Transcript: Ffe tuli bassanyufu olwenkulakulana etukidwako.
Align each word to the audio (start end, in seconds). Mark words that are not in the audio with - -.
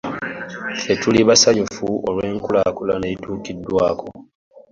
Ffe 0.77 0.93
tuli 1.01 1.21
bassanyufu 1.29 1.85
olwenkulakulana 2.09 3.05
etukidwako. 3.13 4.07